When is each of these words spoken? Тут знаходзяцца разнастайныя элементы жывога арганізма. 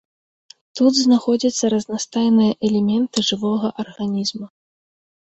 Тут 0.77 0.93
знаходзяцца 0.99 1.65
разнастайныя 1.73 2.51
элементы 2.69 3.17
жывога 3.29 3.67
арганізма. 3.83 4.47